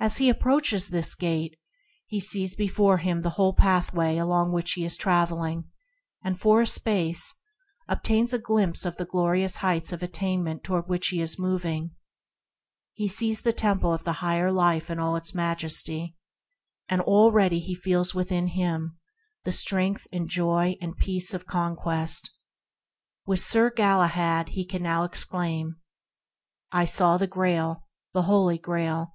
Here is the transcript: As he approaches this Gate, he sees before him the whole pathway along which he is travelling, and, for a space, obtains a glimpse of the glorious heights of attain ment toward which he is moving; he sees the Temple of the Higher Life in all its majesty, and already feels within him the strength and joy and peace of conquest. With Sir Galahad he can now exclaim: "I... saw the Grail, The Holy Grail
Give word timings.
As 0.00 0.16
he 0.18 0.28
approaches 0.28 0.88
this 0.88 1.14
Gate, 1.14 1.56
he 2.06 2.18
sees 2.20 2.54
before 2.56 2.98
him 2.98 3.22
the 3.22 3.30
whole 3.30 3.54
pathway 3.54 4.18
along 4.18 4.50
which 4.52 4.72
he 4.72 4.84
is 4.84 4.96
travelling, 4.96 5.70
and, 6.22 6.38
for 6.38 6.60
a 6.60 6.66
space, 6.66 7.32
obtains 7.88 8.34
a 8.34 8.40
glimpse 8.40 8.84
of 8.84 8.96
the 8.96 9.06
glorious 9.06 9.58
heights 9.58 9.92
of 9.92 10.02
attain 10.02 10.42
ment 10.42 10.64
toward 10.64 10.86
which 10.88 11.08
he 11.08 11.20
is 11.22 11.38
moving; 11.38 11.92
he 12.92 13.08
sees 13.08 13.40
the 13.40 13.52
Temple 13.54 13.94
of 13.94 14.02
the 14.04 14.14
Higher 14.14 14.52
Life 14.52 14.90
in 14.90 14.98
all 14.98 15.16
its 15.16 15.34
majesty, 15.34 16.16
and 16.88 17.00
already 17.00 17.72
feels 17.74 18.14
within 18.14 18.48
him 18.48 18.98
the 19.44 19.52
strength 19.52 20.06
and 20.12 20.28
joy 20.28 20.76
and 20.80 20.96
peace 20.98 21.32
of 21.32 21.46
conquest. 21.46 22.36
With 23.26 23.40
Sir 23.40 23.70
Galahad 23.70 24.50
he 24.50 24.66
can 24.66 24.82
now 24.82 25.04
exclaim: 25.04 25.76
"I... 26.72 26.84
saw 26.84 27.16
the 27.16 27.28
Grail, 27.28 27.86
The 28.12 28.22
Holy 28.22 28.58
Grail 28.58 29.14